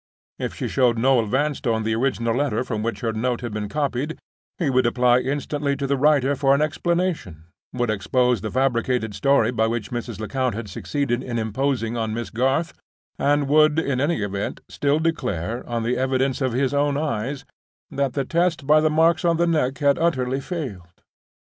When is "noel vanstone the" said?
0.97-1.93